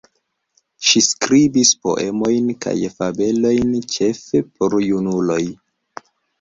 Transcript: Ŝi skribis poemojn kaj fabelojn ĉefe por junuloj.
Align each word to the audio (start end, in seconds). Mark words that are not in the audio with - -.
Ŝi 0.87 1.03
skribis 1.07 1.73
poemojn 1.83 2.49
kaj 2.67 2.75
fabelojn 2.95 3.79
ĉefe 3.95 4.45
por 4.57 4.81
junuloj. 4.91 5.41